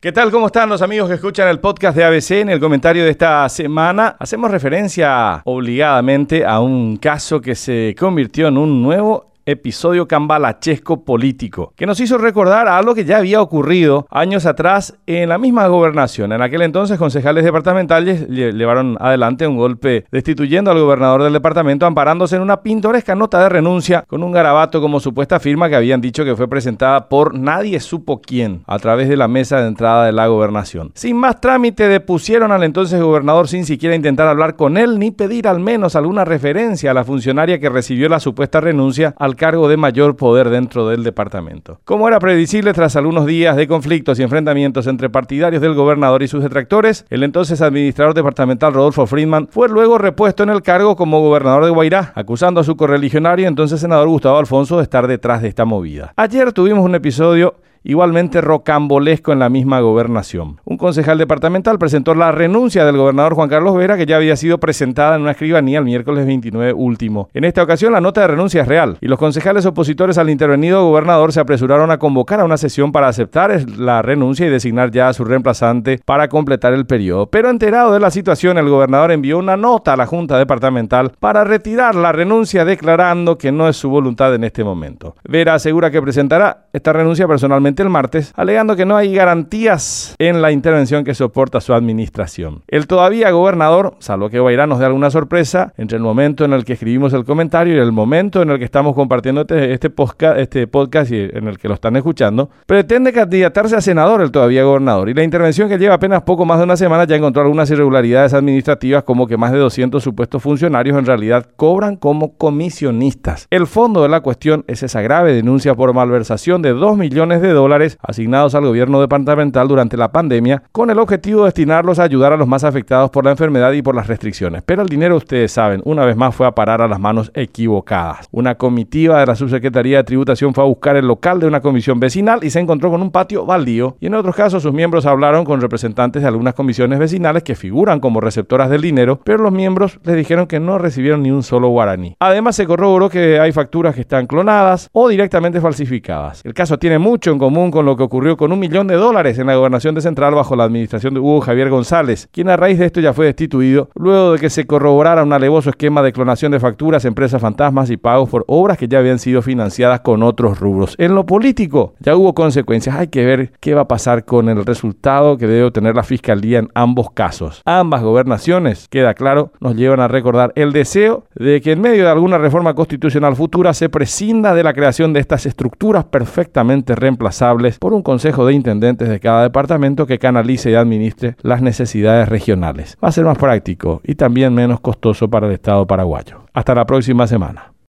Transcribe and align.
¿Qué 0.00 0.12
tal? 0.12 0.30
¿Cómo 0.30 0.46
están 0.46 0.68
los 0.68 0.80
amigos 0.80 1.08
que 1.08 1.16
escuchan 1.16 1.48
el 1.48 1.58
podcast 1.58 1.96
de 1.96 2.04
ABC? 2.04 2.30
En 2.30 2.50
el 2.50 2.60
comentario 2.60 3.02
de 3.02 3.10
esta 3.10 3.48
semana 3.48 4.14
hacemos 4.20 4.48
referencia 4.48 5.42
obligadamente 5.44 6.46
a 6.46 6.60
un 6.60 6.98
caso 6.98 7.40
que 7.40 7.56
se 7.56 7.96
convirtió 7.98 8.46
en 8.46 8.58
un 8.58 8.80
nuevo 8.80 9.27
episodio 9.50 10.06
cambalachesco 10.06 11.04
político, 11.04 11.72
que 11.74 11.86
nos 11.86 12.00
hizo 12.00 12.18
recordar 12.18 12.68
algo 12.68 12.94
que 12.94 13.04
ya 13.04 13.18
había 13.18 13.40
ocurrido 13.40 14.06
años 14.10 14.44
atrás 14.44 14.98
en 15.06 15.30
la 15.30 15.38
misma 15.38 15.66
gobernación. 15.68 16.32
En 16.32 16.42
aquel 16.42 16.62
entonces, 16.62 16.98
concejales 16.98 17.44
departamentales 17.44 18.28
llevaron 18.28 18.96
adelante 19.00 19.46
un 19.46 19.56
golpe 19.56 20.04
destituyendo 20.12 20.70
al 20.70 20.80
gobernador 20.80 21.22
del 21.22 21.32
departamento, 21.32 21.86
amparándose 21.86 22.36
en 22.36 22.42
una 22.42 22.62
pintoresca 22.62 23.14
nota 23.14 23.42
de 23.42 23.48
renuncia 23.48 24.04
con 24.06 24.22
un 24.22 24.32
garabato 24.32 24.80
como 24.82 25.00
supuesta 25.00 25.40
firma 25.40 25.68
que 25.68 25.76
habían 25.76 26.00
dicho 26.00 26.24
que 26.24 26.36
fue 26.36 26.48
presentada 26.48 27.08
por 27.08 27.34
nadie 27.38 27.80
supo 27.80 28.20
quién 28.20 28.62
a 28.66 28.78
través 28.78 29.08
de 29.08 29.16
la 29.16 29.28
mesa 29.28 29.60
de 29.60 29.68
entrada 29.68 30.04
de 30.04 30.12
la 30.12 30.26
gobernación. 30.26 30.92
Sin 30.94 31.16
más 31.16 31.40
trámite, 31.40 31.88
depusieron 31.88 32.52
al 32.52 32.64
entonces 32.64 33.00
gobernador 33.00 33.48
sin 33.48 33.64
siquiera 33.64 33.96
intentar 33.96 34.28
hablar 34.28 34.56
con 34.56 34.76
él 34.76 34.98
ni 34.98 35.10
pedir 35.10 35.48
al 35.48 35.58
menos 35.58 35.96
alguna 35.96 36.26
referencia 36.26 36.90
a 36.90 36.94
la 36.94 37.04
funcionaria 37.04 37.58
que 37.58 37.70
recibió 37.70 38.08
la 38.08 38.20
supuesta 38.20 38.60
renuncia 38.60 39.14
al 39.18 39.36
cargo 39.38 39.68
de 39.68 39.78
mayor 39.78 40.16
poder 40.16 40.50
dentro 40.50 40.86
del 40.88 41.02
departamento. 41.02 41.80
Como 41.86 42.06
era 42.06 42.18
previsible, 42.18 42.74
tras 42.74 42.96
algunos 42.96 43.24
días 43.24 43.56
de 43.56 43.66
conflictos 43.66 44.18
y 44.18 44.22
enfrentamientos 44.22 44.86
entre 44.86 45.08
partidarios 45.08 45.62
del 45.62 45.72
gobernador 45.72 46.22
y 46.22 46.28
sus 46.28 46.42
detractores, 46.42 47.06
el 47.08 47.22
entonces 47.22 47.62
administrador 47.62 48.12
departamental 48.12 48.74
Rodolfo 48.74 49.06
Friedman 49.06 49.48
fue 49.48 49.70
luego 49.70 49.96
repuesto 49.96 50.42
en 50.42 50.50
el 50.50 50.60
cargo 50.60 50.96
como 50.96 51.22
gobernador 51.22 51.64
de 51.64 51.70
Guairá, 51.70 52.12
acusando 52.14 52.60
a 52.60 52.64
su 52.64 52.76
correligionario, 52.76 53.48
entonces 53.48 53.80
senador 53.80 54.08
Gustavo 54.08 54.36
Alfonso, 54.36 54.76
de 54.76 54.82
estar 54.82 55.06
detrás 55.06 55.40
de 55.40 55.48
esta 55.48 55.64
movida. 55.64 56.12
Ayer 56.16 56.52
tuvimos 56.52 56.84
un 56.84 56.94
episodio 56.94 57.54
igualmente 57.84 58.40
rocambolesco 58.40 59.32
en 59.32 59.38
la 59.38 59.48
misma 59.48 59.80
gobernación. 59.80 60.60
Concejal 60.78 61.18
departamental 61.18 61.78
presentó 61.78 62.14
la 62.14 62.32
renuncia 62.32 62.84
del 62.84 62.96
gobernador 62.96 63.34
Juan 63.34 63.48
Carlos 63.48 63.76
Vera, 63.76 63.96
que 63.96 64.06
ya 64.06 64.16
había 64.16 64.36
sido 64.36 64.58
presentada 64.58 65.16
en 65.16 65.22
una 65.22 65.32
escribanía 65.32 65.80
el 65.80 65.84
miércoles 65.84 66.24
29 66.26 66.72
último. 66.72 67.28
En 67.34 67.44
esta 67.44 67.62
ocasión, 67.62 67.92
la 67.92 68.00
nota 68.00 68.22
de 68.22 68.28
renuncia 68.28 68.62
es 68.62 68.68
real, 68.68 68.96
y 69.00 69.08
los 69.08 69.18
concejales 69.18 69.66
opositores 69.66 70.16
al 70.16 70.30
intervenido 70.30 70.86
gobernador 70.86 71.32
se 71.32 71.40
apresuraron 71.40 71.90
a 71.90 71.98
convocar 71.98 72.40
a 72.40 72.44
una 72.44 72.56
sesión 72.56 72.92
para 72.92 73.08
aceptar 73.08 73.68
la 73.76 74.00
renuncia 74.02 74.46
y 74.46 74.50
designar 74.50 74.90
ya 74.90 75.08
a 75.08 75.12
su 75.12 75.24
reemplazante 75.24 76.00
para 76.04 76.28
completar 76.28 76.72
el 76.72 76.86
periodo. 76.86 77.26
Pero 77.26 77.50
enterado 77.50 77.92
de 77.92 78.00
la 78.00 78.10
situación, 78.10 78.56
el 78.58 78.68
gobernador 78.68 79.10
envió 79.10 79.38
una 79.38 79.56
nota 79.56 79.94
a 79.94 79.96
la 79.96 80.06
Junta 80.06 80.38
Departamental 80.38 81.12
para 81.18 81.44
retirar 81.44 81.94
la 81.94 82.12
renuncia, 82.12 82.64
declarando 82.64 83.36
que 83.36 83.50
no 83.50 83.68
es 83.68 83.76
su 83.76 83.90
voluntad 83.90 84.34
en 84.34 84.44
este 84.44 84.62
momento. 84.62 85.16
Vera 85.28 85.54
asegura 85.54 85.90
que 85.90 86.00
presentará 86.00 86.66
esta 86.72 86.92
renuncia 86.92 87.26
personalmente 87.26 87.82
el 87.82 87.88
martes, 87.88 88.32
alegando 88.36 88.76
que 88.76 88.86
no 88.86 88.96
hay 88.96 89.12
garantías 89.12 90.14
en 90.18 90.40
la 90.40 90.52
intervención 90.52 90.67
que 91.04 91.14
soporta 91.14 91.60
su 91.60 91.72
administración. 91.72 92.62
El 92.68 92.86
todavía 92.86 93.30
gobernador, 93.30 93.94
salvo 94.00 94.28
que 94.28 94.38
Guairá 94.38 94.66
nos 94.66 94.78
dé 94.78 94.84
alguna 94.84 95.10
sorpresa, 95.10 95.72
entre 95.76 95.96
el 95.96 96.02
momento 96.02 96.44
en 96.44 96.52
el 96.52 96.64
que 96.64 96.74
escribimos 96.74 97.12
el 97.14 97.24
comentario 97.24 97.74
y 97.74 97.78
el 97.78 97.90
momento 97.90 98.42
en 98.42 98.50
el 98.50 98.58
que 98.58 98.64
estamos 98.64 98.94
compartiendo 98.94 99.40
este, 99.40 99.72
este, 99.72 99.90
podcast, 99.90 100.38
este 100.38 100.66
podcast 100.66 101.10
y 101.10 101.16
en 101.16 101.48
el 101.48 101.58
que 101.58 101.68
lo 101.68 101.74
están 101.74 101.96
escuchando, 101.96 102.50
pretende 102.66 103.12
candidatarse 103.12 103.76
a 103.76 103.80
senador 103.80 104.20
el 104.20 104.30
todavía 104.30 104.62
gobernador. 104.62 105.08
Y 105.08 105.14
la 105.14 105.24
intervención 105.24 105.68
que 105.68 105.78
lleva 105.78 105.94
apenas 105.94 106.22
poco 106.22 106.44
más 106.44 106.58
de 106.58 106.64
una 106.64 106.76
semana 106.76 107.04
ya 107.04 107.16
encontró 107.16 107.42
algunas 107.42 107.70
irregularidades 107.70 108.34
administrativas, 108.34 109.04
como 109.04 109.26
que 109.26 109.36
más 109.36 109.52
de 109.52 109.58
200 109.58 110.02
supuestos 110.02 110.42
funcionarios 110.42 110.98
en 110.98 111.06
realidad 111.06 111.46
cobran 111.56 111.96
como 111.96 112.36
comisionistas. 112.36 113.46
El 113.50 113.66
fondo 113.66 114.02
de 114.02 114.10
la 114.10 114.20
cuestión 114.20 114.64
es 114.66 114.82
esa 114.82 115.00
grave 115.00 115.32
denuncia 115.32 115.74
por 115.74 115.94
malversación 115.94 116.62
de 116.62 116.72
2 116.72 116.96
millones 116.96 117.42
de 117.42 117.52
dólares 117.52 117.98
asignados 118.02 118.54
al 118.54 118.66
gobierno 118.66 119.00
departamental 119.00 119.66
durante 119.66 119.96
la 119.96 120.12
pandemia 120.12 120.57
con 120.72 120.90
el 120.90 120.98
objetivo 120.98 121.40
de 121.40 121.46
destinarlos 121.46 121.98
a 121.98 122.04
ayudar 122.04 122.32
a 122.32 122.36
los 122.36 122.48
más 122.48 122.64
afectados 122.64 123.10
por 123.10 123.24
la 123.24 123.30
enfermedad 123.30 123.72
y 123.72 123.82
por 123.82 123.94
las 123.94 124.06
restricciones. 124.06 124.62
Pero 124.64 124.82
el 124.82 124.88
dinero, 124.88 125.16
ustedes 125.16 125.52
saben, 125.52 125.82
una 125.84 126.04
vez 126.04 126.16
más 126.16 126.34
fue 126.34 126.46
a 126.46 126.52
parar 126.52 126.82
a 126.82 126.88
las 126.88 127.00
manos 127.00 127.30
equivocadas. 127.34 128.28
Una 128.30 128.56
comitiva 128.56 129.20
de 129.20 129.26
la 129.26 129.34
Subsecretaría 129.34 129.98
de 129.98 130.04
Tributación 130.04 130.54
fue 130.54 130.64
a 130.64 130.66
buscar 130.66 130.96
el 130.96 131.06
local 131.06 131.40
de 131.40 131.46
una 131.46 131.60
comisión 131.60 132.00
vecinal 132.00 132.44
y 132.44 132.50
se 132.50 132.60
encontró 132.60 132.90
con 132.90 133.02
un 133.02 133.10
patio 133.10 133.46
baldío 133.46 133.96
y 134.00 134.06
en 134.06 134.14
otros 134.14 134.34
casos 134.34 134.62
sus 134.62 134.72
miembros 134.72 135.06
hablaron 135.06 135.44
con 135.44 135.60
representantes 135.60 136.22
de 136.22 136.28
algunas 136.28 136.54
comisiones 136.54 136.98
vecinales 136.98 137.42
que 137.42 137.54
figuran 137.54 138.00
como 138.00 138.20
receptoras 138.20 138.70
del 138.70 138.82
dinero, 138.82 139.20
pero 139.24 139.42
los 139.42 139.52
miembros 139.52 139.98
les 140.04 140.16
dijeron 140.16 140.46
que 140.46 140.60
no 140.60 140.78
recibieron 140.78 141.22
ni 141.22 141.30
un 141.30 141.42
solo 141.42 141.68
guaraní. 141.68 142.16
Además 142.20 142.56
se 142.56 142.66
corroboró 142.66 143.08
que 143.08 143.38
hay 143.40 143.52
facturas 143.52 143.94
que 143.94 144.02
están 144.02 144.26
clonadas 144.26 144.88
o 144.92 145.08
directamente 145.08 145.60
falsificadas. 145.60 146.42
El 146.44 146.54
caso 146.54 146.78
tiene 146.78 146.98
mucho 146.98 147.30
en 147.30 147.38
común 147.38 147.70
con 147.70 147.84
lo 147.84 147.96
que 147.96 148.02
ocurrió 148.02 148.36
con 148.36 148.52
un 148.52 148.58
millón 148.58 148.86
de 148.86 148.94
dólares 148.94 149.38
en 149.38 149.46
la 149.46 149.56
gobernación 149.56 149.94
de 149.94 150.00
Central 150.00 150.34
bajo 150.34 150.47
la 150.56 150.64
administración 150.64 151.14
de 151.14 151.20
Hugo 151.20 151.40
Javier 151.40 151.70
González, 151.70 152.28
quien 152.30 152.50
a 152.50 152.56
raíz 152.56 152.78
de 152.78 152.86
esto 152.86 153.00
ya 153.00 153.12
fue 153.12 153.26
destituido 153.26 153.88
luego 153.94 154.32
de 154.32 154.38
que 154.38 154.50
se 154.50 154.66
corroborara 154.66 155.22
un 155.22 155.32
alevoso 155.32 155.70
esquema 155.70 156.02
de 156.02 156.12
clonación 156.12 156.52
de 156.52 156.60
facturas, 156.60 157.04
empresas 157.04 157.40
fantasmas 157.40 157.90
y 157.90 157.96
pagos 157.96 158.28
por 158.28 158.44
obras 158.46 158.78
que 158.78 158.88
ya 158.88 158.98
habían 158.98 159.18
sido 159.18 159.40
financiadas 159.40 160.00
con 160.00 160.22
otros 160.22 160.60
rubros. 160.60 160.94
En 160.98 161.14
lo 161.14 161.24
político 161.24 161.94
ya 162.00 162.14
hubo 162.14 162.34
consecuencias, 162.34 162.96
hay 162.96 163.08
que 163.08 163.24
ver 163.24 163.52
qué 163.60 163.74
va 163.74 163.82
a 163.82 163.88
pasar 163.88 164.24
con 164.24 164.48
el 164.48 164.64
resultado 164.64 165.38
que 165.38 165.46
debe 165.46 165.64
obtener 165.64 165.94
la 165.94 166.02
fiscalía 166.02 166.58
en 166.58 166.68
ambos 166.74 167.10
casos. 167.10 167.62
Ambas 167.64 168.02
gobernaciones, 168.02 168.88
queda 168.88 169.14
claro, 169.14 169.52
nos 169.60 169.74
llevan 169.74 170.00
a 170.00 170.08
recordar 170.08 170.52
el 170.54 170.72
deseo 170.72 171.24
de 171.34 171.60
que 171.60 171.72
en 171.72 171.80
medio 171.80 172.04
de 172.04 172.10
alguna 172.10 172.38
reforma 172.38 172.74
constitucional 172.74 173.36
futura 173.36 173.72
se 173.72 173.88
prescinda 173.88 174.54
de 174.54 174.62
la 174.62 174.74
creación 174.74 175.12
de 175.12 175.20
estas 175.20 175.46
estructuras 175.46 176.04
perfectamente 176.04 176.94
reemplazadas 176.94 177.38
por 177.78 177.94
un 177.94 178.02
consejo 178.02 178.46
de 178.46 178.52
intendentes 178.52 179.08
de 179.08 179.20
cada 179.20 179.42
departamento 179.42 180.06
que 180.06 180.18
canalice 180.38 180.70
y 180.70 180.74
administre 180.74 181.36
las 181.42 181.62
necesidades 181.62 182.28
regionales. 182.28 182.96
Va 183.02 183.08
a 183.08 183.12
ser 183.12 183.24
más 183.24 183.38
práctico 183.38 184.00
y 184.04 184.14
también 184.14 184.54
menos 184.54 184.80
costoso 184.80 185.28
para 185.28 185.48
el 185.48 185.52
Estado 185.52 185.86
paraguayo. 185.86 186.42
Hasta 186.54 186.74
la 186.74 186.86
próxima 186.86 187.26
semana. 187.26 187.72